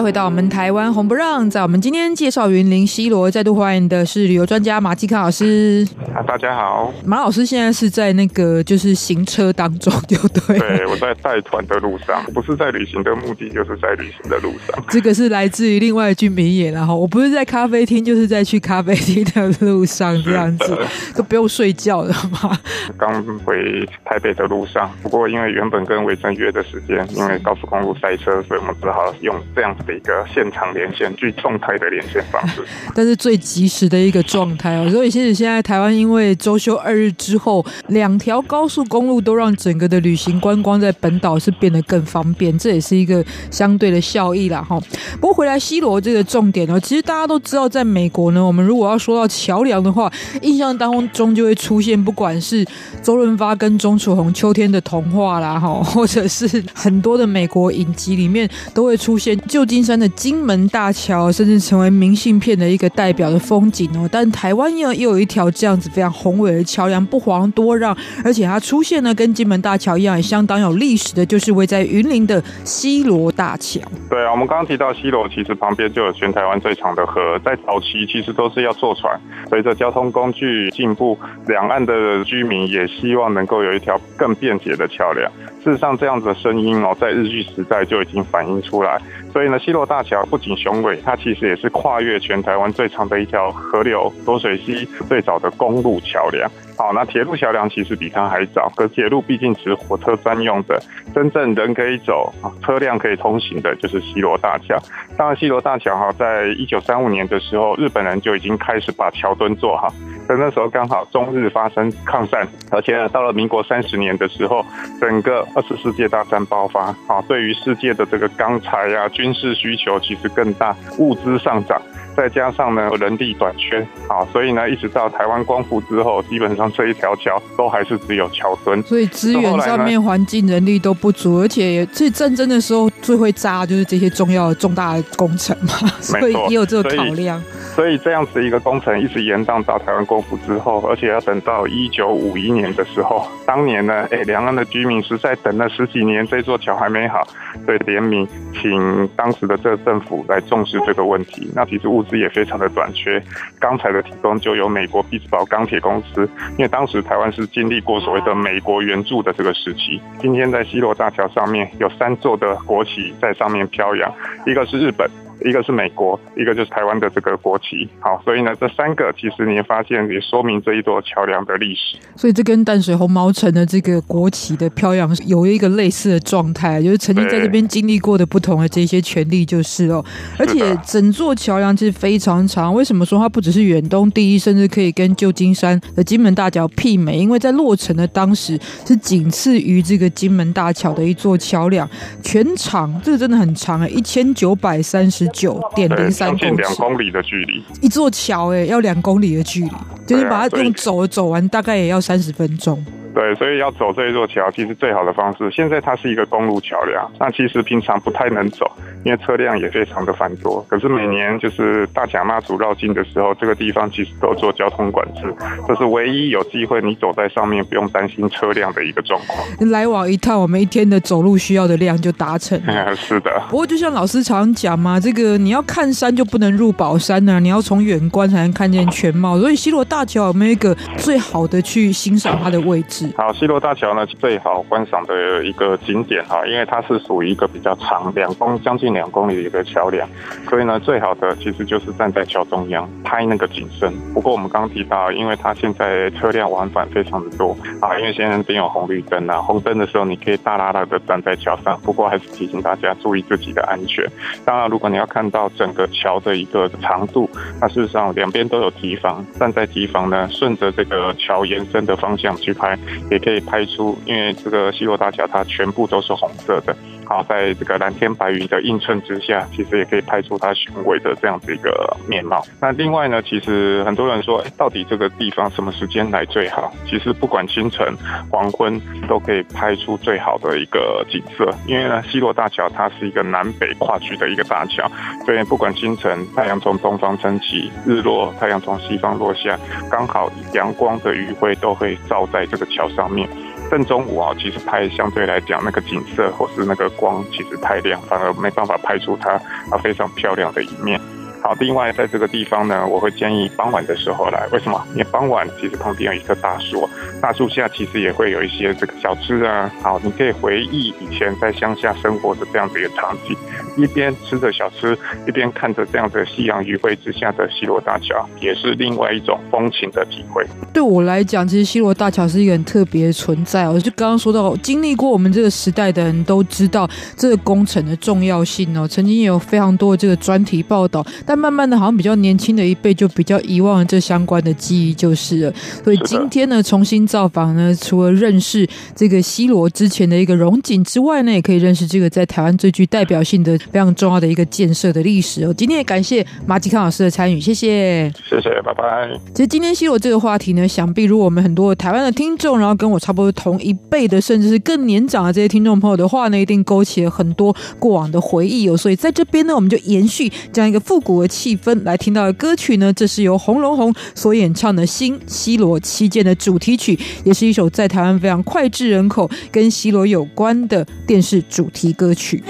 [0.09, 1.47] 回到我们台湾红不让。
[1.51, 5.87] 在我们今天介绍云林西罗，再度欢迎的是旅游专家马继康老师。
[6.15, 10.57] 啊，大家好，马老师现在是在那个就是行车当中，就对。
[10.57, 14.83] 对，我在带团的路上，不是在旅行的目的，就是在旅行的路上。
[14.89, 20.75] 这个是来自于另外一句名言，然后我不是在咖啡厅，就是在去咖啡厅的路上，这样子
[21.15, 22.57] 都不用睡觉了嘛。
[22.97, 32.63] 刚回台北的路上，不过因为原本跟维珍约的时间，因为高速公路塞车，所以我们只好用这样子的一个现场连线，最动态的连线方式。
[32.95, 44.79] 但是最及时的一个状态哦，所以其实现在台湾因为周休二日之后，两条高速公路都让整个的旅行观光在本岛是变得更方便，这也是一个相对的效益啦哈。
[45.19, 52.65] 不过回来西罗这个重点哦，其实大家都知道，在美国呢，我们如果要说到桥梁的话，印象当中就会出现，不管是
[53.01, 64.07] 周润发跟钟楚红秋天的童话啦哈，或者是很多的美国影集里面都会出现旧金山山的金门大桥，甚至成为明信片的一个代表的风景哦。
[64.11, 73.81] 但台湾呢又有一条这样子非常宏伟的桥梁，不遑多让，而且它出现呢，跟金门大桥一样，也相当有历史的，就是位在云林的西罗大桥。
[74.07, 79.19] 对啊，我们刚刚提到西罗，其实旁边就有全台湾最长的河，在早期其实都是要坐船。
[79.49, 81.17] 随着交通工具进步，
[81.47, 85.31] 两岸的居民也希望能够有一条更便捷的桥梁。
[85.63, 89.01] 事实上，这样子的声音哦，在日据时代就已经反映出来。
[89.31, 96.49] 所以呢，西洛大桥不仅雄伟，它其实也是跨越全台湾最长的一条河流——浊水溪最早的公路桥梁。
[96.79, 100.81] 好，那铁路桥梁其实比它还早，可铁路毕竟只是火车专用的，
[101.13, 104.77] 真正人可以走、车辆可以通行的，就是西罗大桥。
[105.17, 109.93] 当然，西罗大桥哈，在一九三五年的时候，日本人就已经开始把桥墩做好。
[110.25, 114.65] 在那时候刚好中日发生抗战，而且，到了民国三十年的时候，
[115.01, 121.81] 整个二次世界大战爆发，啊，对于世界的这个钢材呀、军事需求其实更大，物资上涨。
[122.19, 137.41] 再加上呢，人力短缺，啊，所以呢，一直到台湾光复之后，基本上这一条桥都还是只有桥墩，所以资源上面、环境、人力都不足，而且最战争的时候最会扎就是这些重要的重大的工程嘛，所以也有这个考量。
[137.73, 147.25] 所以这样子一个工程一直延宕到台湾光复之后，而且要等到一九五一年的时候，当年呢，哎，两岸的居民实在等了十几年，这座桥还没好，
[147.65, 148.27] 所以联名
[148.61, 151.49] 请当时的这个政府来重视这个问题。
[151.55, 153.21] 那其实物资也非常的短缺，
[153.59, 160.01] 钢材的提供就由美国匹兹堡钢铁公司，因为当时台湾是经历过所谓的美国援助的这个时期。
[160.19, 164.11] 今天在西罗大桥上面有三座的国旗在上面飘扬，
[164.45, 165.09] 一个是日本。
[165.45, 167.87] 一个是美国，一个就是台湾的这个国旗。
[167.99, 171.97] 好，所以呢，这三个其实你会发现也说明这一座桥梁的历史。
[172.15, 180.03] 所以这跟淡水红毛城的这个国旗的飘扬有一个类似的状态，就是曾经在这边经历过的不同的这些权利，就是哦。
[180.37, 182.73] 而且整座桥梁其实非常长。
[182.73, 187.17] 为什么说它不只是远东第一，甚至可以跟旧金山的金门大桥媲美？
[187.17, 191.89] 因为在落成的当时是仅次于这个金门大桥的一座桥梁，
[192.21, 195.28] 全长这个真的很长啊，一千九百三十。
[195.29, 197.63] 九点零三公里，两公里的距离。
[197.81, 199.71] 一座桥哎，要两公里的距离，
[200.05, 202.83] 就是把它用走走完，大概也要三十分钟。
[203.13, 205.49] 对，所以要走这一座桥，其实最好的方式。
[205.51, 208.65] 现在它是一个公路桥梁，那其实平常不太能走，
[209.03, 210.65] 因为车辆也非常的繁多。
[210.69, 215.33] 可是每年就是大甲妈祖绕境的时候，这个地方其实都做交通管制，
[215.67, 219.39] 这是唯一有机会你走在上面不用担心车辆的一个状况。
[219.71, 222.93] 来往一趟，我们一天的走路需要的量就达成了。
[222.95, 223.31] 是的。
[223.49, 229.39] 不过就像老师常讲嘛，这个你要看山就不能入宝山呢、啊，你要从远观才能看见全貌。
[229.39, 232.98] 所以西螺大桥有没有一个最好的去欣赏它的位置？
[233.15, 240.07] 好，西螺大桥呢，最好观赏的一个景点哈，因为它是属于一个比较长，两公将近两公里的一个桥梁，
[240.49, 243.93] 所以呢，最好的其实就是站在桥中央拍那个景深。
[244.13, 254.05] 不过我们刚刚提到，因为它现在车辆往返非常的多啊，因为现在这边有红绿灯啊，红灯的时候你可以大拉拉的站在桥上，不过还是提醒大家注意自己的安全。
[254.43, 257.29] 当然，如果你要看到整个桥的一个长度，
[257.61, 262.77] 那事实上两边都有堤防，站在堤防呢，顺着这个桥延伸的方向去拍，
[263.09, 263.39] 也可以。
[263.49, 266.75] 拍出，因为这个西罗大桥它全部都是红色的，
[267.09, 272.45] 好，在这个蓝天白云的映衬之下，其实也可以拍出它雄伟的这样子一个面貌。
[272.61, 276.71] 那另外呢，其实很多人说，哎，到底这个地方什么时间来最好？
[276.85, 277.91] 其实不管清晨、
[278.29, 281.49] 黄昏，都可以拍出最好的一个景色。
[281.65, 284.87] 因为呢，西洛大桥它是一个南北跨区的一个大桥，
[285.25, 289.57] 所以不管清晨太阳从东方升起，日落太阳从西方落下，
[289.89, 293.27] 刚好阳光的余晖都会照在这个桥上面。
[293.69, 299.31] 正中午啊，其实拍相对来讲那个景色或是那个光其实太亮，反而没办法拍出它
[299.71, 300.99] 啊非常漂亮的一面。
[301.41, 304.45] 好，另外在这个地方呢，我会建议傍晚的时候来。
[304.51, 304.85] 为什么？
[304.91, 306.87] 因为傍晚其实旁边有一棵大树，
[307.21, 309.71] 大树下其实也会有一些这个小吃啊。
[309.81, 313.37] 好，你可以回忆以前在乡下生活的这样子一个场景，
[313.81, 320.45] 一边吃着小吃，一边看着这样的夕阳余晖之下的西罗大桥，也是另外一种风情的体会。
[320.73, 323.67] 对我来讲，其实西罗大桥是一个很特别的存在。
[323.67, 328.87] 我就刚刚说到，经历过我们这个时代的人都知道这个工程的重要性哦。
[328.87, 331.05] 曾经也有非常多的这个专题报道。
[331.25, 335.53] 但慢慢的，好像比较年轻的一辈就比较遗忘了这相关的记忆，就是了。
[335.83, 345.53] 所以今天呢，重新造访呢，除了认识这个西罗之前的一个荣景之外呢，也可以认识这个在台湾最具代表性的、非常重要的一个建设的历史哦。
[345.53, 349.09] 今天也感谢马吉康老师的参与，谢谢，谢谢，拜拜。
[349.33, 358.75] 其实今天西罗这个话题呢，想必如果我们很多台湾的听众，然后跟我差不多同一辈的，甚至是更年长的这些听众朋友的话呢，一定勾起了很多过往的回忆哦。
[358.75, 361.29] 所以在这边呢，我们就延续这样一个复古的。
[361.39, 372.43] 气氛来听到的歌曲呢，这是由洪荣宏所演唱的《新西罗七剑》的主题曲，也是一首在台湾非常脍炙人口、跟西罗有关的电视主题歌曲。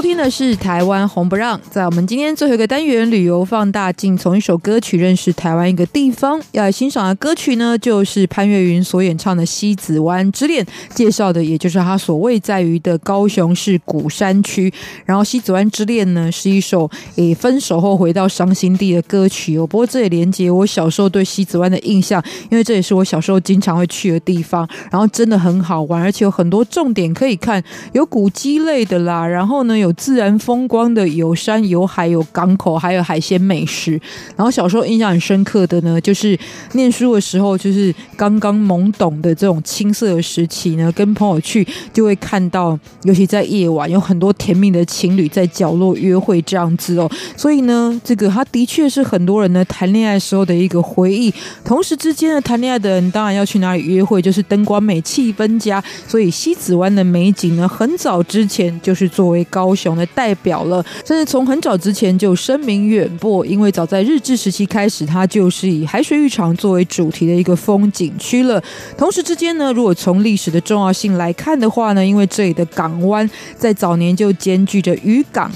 [0.00, 6.40] 收听的是台湾红不让，在我们今天最后一个单元旅游放大镜，从一首歌曲认识台湾一个地方。
[6.52, 14.72] 要来欣赏的歌曲呢，就是潘越云所演唱的《西子湾之恋》，介绍的也就是他所位在于的高雄市鼓山区。
[15.04, 19.66] 然后《西子湾之恋》呢，是一首诶分手后回到伤心地的歌曲哦。
[19.66, 24.66] 不过这也连接我小时候对西子湾的印象，因为这也是我小时候经常会去的地方。
[24.90, 29.26] 然后真的很好玩，而且有很多重点可以看，有古迹类的啦。
[29.26, 33.92] 然后呢有自然风光的，有山有海有港口，还有海鲜美食。
[34.36, 36.38] 然后小时候印象很深刻的呢，就是
[36.72, 47.10] 念书的时候，就是刚刚懵懂的这种青涩的时期呢，跟朋友去就会看到，尤其在夜晚，有很多甜蜜的情侣在角落约会这样子哦。
[47.36, 51.32] 所以呢，这个他的确是很多人呢谈恋爱时候的一个回忆。
[51.64, 55.82] 同时之间呢，谈恋爱的人当然要去哪里约会，就是灯光美、气氛佳。
[56.06, 63.46] 所以西子湾的美景呢，很早之前就是作为高雄的代表了，甚至从很早之前就声名远播。
[63.46, 68.62] 因为早在日治时期开始，它就是以海水浴场作为主题的一个风景区了。
[68.98, 75.50] 同时之间呢，如果从历史的重要性来看的话呢，因为这里的港湾在早年就兼具着渔港。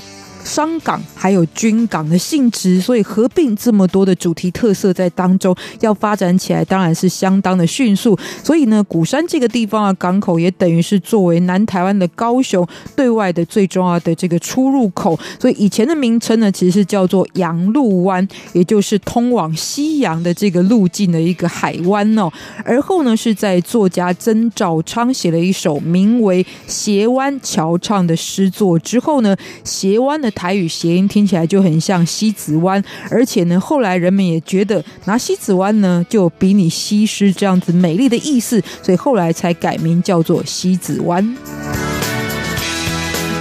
[0.45, 8.17] 商港还有军港的性质，所以合并这么多的主题特色在当中，要发展起来当然是相当的迅速。
[8.43, 12.65] 所以呢，鼓山这个地方的港口也等于是作为南台湾的高雄
[12.95, 15.19] 对外的最重要的这个出入口。
[15.41, 22.31] 所以以前的名称呢，其实是叫做洋路湾，也就是通往西洋的这个路径的一个海湾哦。
[22.65, 29.35] 而后呢，是在作家曾兆昌写了一首名为《斜湾桥唱》的诗作之后呢，
[29.65, 30.31] 斜湾的。
[30.35, 41.37] 台语谐音听起来就很像西子湾，而且呢，后来人们也觉得拿西子湾呢，就比你西施这样子美丽的意思，所以后来才改名叫做西子湾。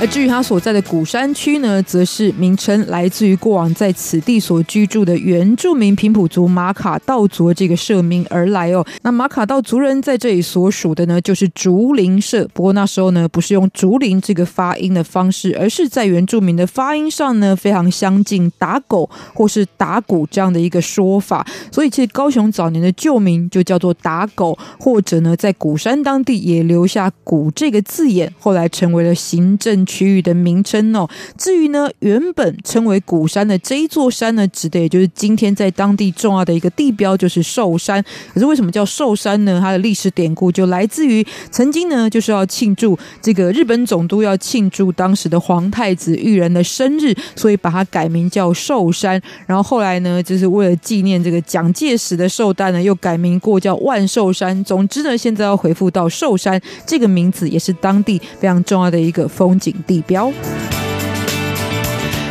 [0.04, 8.86] 而至于他所在的鼓山区呢，则是名称来自于过往在此地所居住的原住民平埔族马卡道族这个社名而来哦。
[9.04, 12.46] 那马卡道族人在这里所属的呢，就是竹林社。
[12.54, 21.48] 不过那时候呢，不是用竹林这个发音的方式，而是在原住民的发音上呢，非常相近，打狗或是打鼓这样的一个说法。
[21.72, 31.08] 所以其实高雄早年的旧名就叫做打狗，或者呢，在鼓山当地也留下“鼓”这个字眼，后来成为了行政区域的名称哦。
[31.38, 38.04] 至于呢，原本称为鼓山的这一座山呢，指的也就是今天在当地重要的一个地标，就是寿山。
[38.34, 39.60] 可是为什么叫寿山呢？
[39.62, 49.22] 它的历史典故就来自于曾经呢，就是要庆祝这个日本总督要庆祝当时的皇太子裕仁的生日，所以把它改名叫寿山。
[49.46, 54.64] 然后后来呢，就是为了纪念这个蒋介石的寿诞呢，又改名过叫万寿山。
[54.64, 60.32] 总之呢，现在要回复到寿山这个名字，也是当地非常重要的一个风景地标。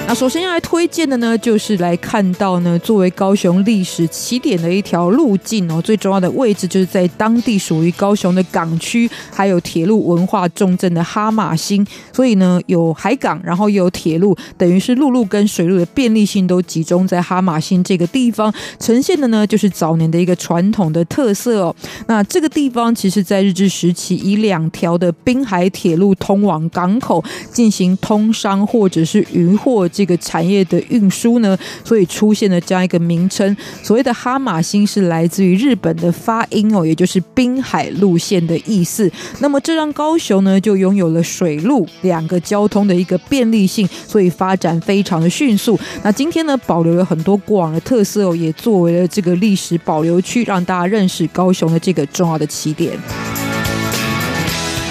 [0.05, 11.87] 那首先要来推荐的呢，就是来看到呢，作为高雄历史起点的一条路径哦，最重要的位置就是在当地属于高雄的港区，还有铁路文化重镇的哈玛星。
[12.13, 21.75] 所以呢，有海港，然后又有铁路，等于是陆路跟水路的便利性都集中在哈玛星这个地方，呈现的呢，就是早年的一个传统的特色哦。
[22.07, 29.89] 那这个地方其实，在日治时期，以两条的滨海铁路通往港口进行通商或者是渔获。
[29.93, 33.57] 这个产业的运输呢，所以出现了这样一个名称。
[33.83, 39.11] 所谓的哈马星是来自于日本的发音哦，也就是滨海路线的意思。
[39.41, 45.79] 那么这让高雄呢，就拥有了水陆两个交通的一个便利性，所以发展非常的迅速。
[46.03, 52.99] 那今天呢，保留了很多过往的特色哦，也作为了这个历史保留区，让大家认识高雄的这个重要的起点。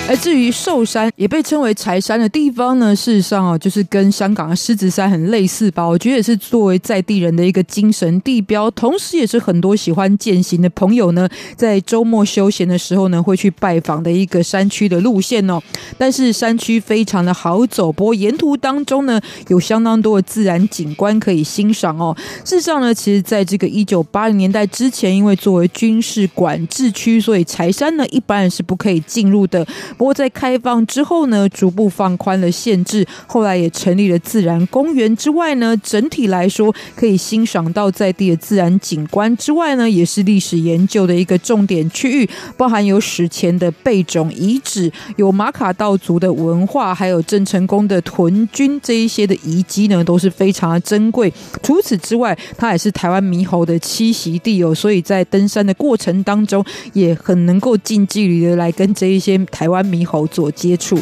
[0.10, 5.88] 而至于寿山，也被称为柴山的地方呢，事实上哦，就是跟香港的狮子山很类似吧。
[5.88, 15.62] 我觉得也是作为在地人的一个精神地标，同时也是很多喜欢健行的朋友呢，在周末休闲的时候呢，会去拜访的一个山区的路线哦。
[15.98, 22.14] 但是山区非常的好走，不过沿途当中呢，有相当多的自然景观可以欣赏哦。
[22.44, 29.66] 事实上呢，其实在这个一九八零年代之前，因为作为军事管制区，所以柴山呢，一般人是不可以进入的。
[30.02, 42.28] 不过在开放之后呢，逐步放宽了限制，后来也成立了自然公园之外呢，整体来说可以欣赏到在地的自然景观之外呢，也是历史研究的一个重点区域，
[42.58, 51.32] 包含有史前的贝种遗址，有马卡道族的文化，还有郑成功的屯军这一些的遗迹呢，都是非常的珍贵。
[51.62, 59.81] 除此之外，它也是台湾猕猴的栖息地哦，所以在登山的过程当中，也很能够近距离的来跟这一些台湾。
[59.84, 60.98] 猕猴做接触。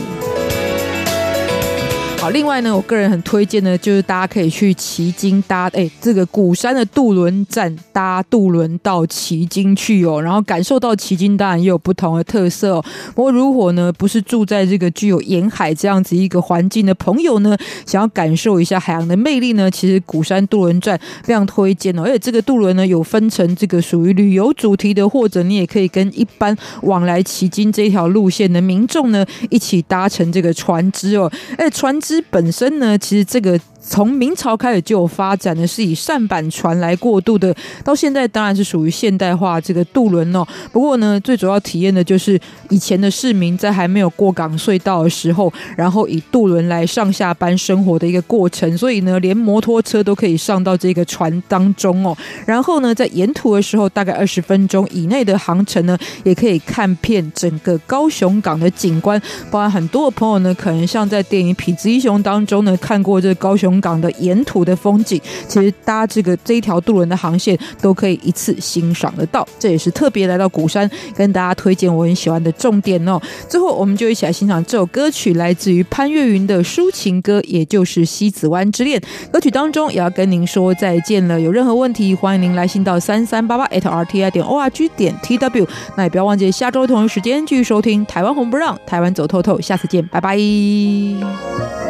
[2.32, 12.86] 另外呢，我个人很推荐呢，就是大家可以去旗津搭哎这个鼓山的渡轮站搭渡轮到旗津去哦，然后感受到旗津当然也有不同的特色哦。
[13.16, 22.04] 不过如果呢不是住在这个具有沿海这样子一个环境的朋友呢，想要感受一下海洋的魅力呢，其实鼓山渡轮站非常推荐哦。
[22.04, 31.32] 而且这个渡轮呢有分成这个属于旅游主题的，或者你也可以跟一般往来旗津这条路线的民众呢一起搭乘这个船只哦。
[31.58, 33.60] 而且船只本身呢，其实这个。
[33.90, 40.46] 从明朝开始就有发展的，是以舢板船来过渡的，到现在当然是属于现代化这个渡轮哦。
[40.72, 48.78] 不过呢，最主要体验的就是以前的市民在还没有过港隧道的时候，然后以渡轮来上下班生活的一个过程。
[48.78, 52.16] 所以呢，连摩托车都可以上到这个船当中哦。
[52.46, 59.20] 然后呢，在沿途的时候，大概二十分钟以内的航程呢，也可以看遍整个高雄港的景观。
[59.50, 63.79] 包含很多的朋友呢，可能像在电影《痞子英雄》当中呢，看过这个高雄。
[63.82, 69.48] 港的沿途的风景，其实搭这个这一条渡轮的航线都可以一次欣赏得到。
[69.58, 73.20] 这也是特别来到鼓山跟大家推荐我很喜欢的重点哦。
[73.48, 79.00] 最后，我们就一起来欣赏这首歌曲，来自于潘越云的抒情歌，也就是《西子湾之恋》。
[79.32, 81.40] 歌曲当中也要跟您说再见了。
[81.40, 85.68] 有任何问题，欢迎您来信到三三八八 @rti 点 org 点 tw。
[85.96, 89.60] 那也不要忘记下周同一时间继续收听《台湾红不让》，台湾走透透。
[89.60, 91.89] 下次见，拜拜。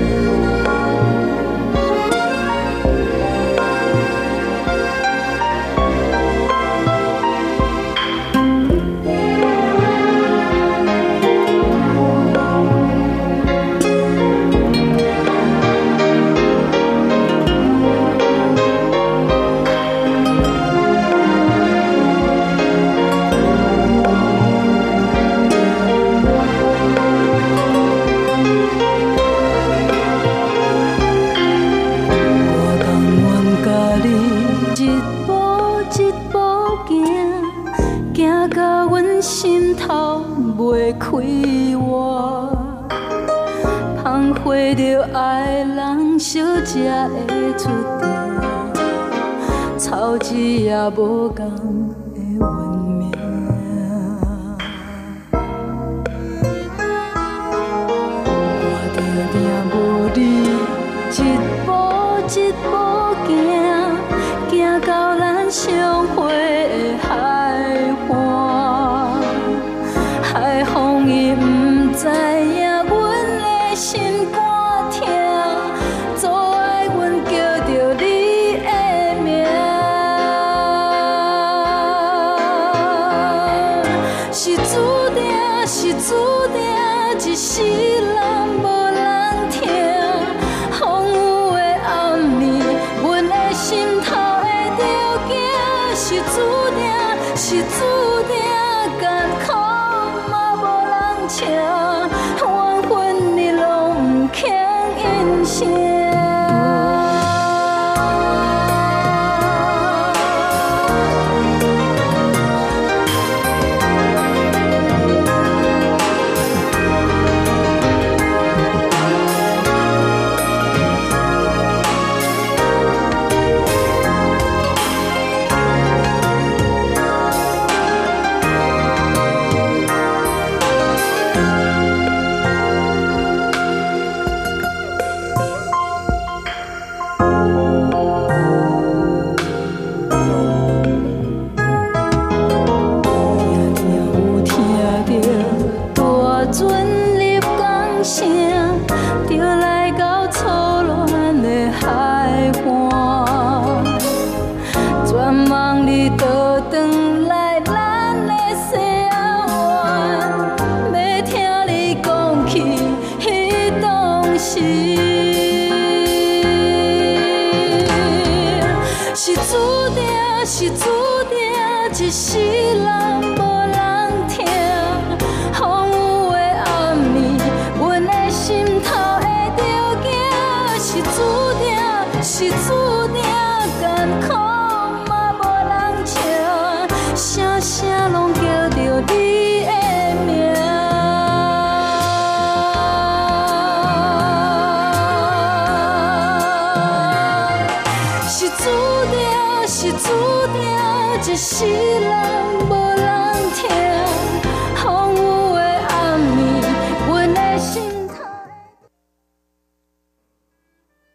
[0.00, 0.29] Thank you.
[46.70, 47.68] 才会出
[47.98, 48.06] 头，
[49.76, 51.99] 草枝也无共。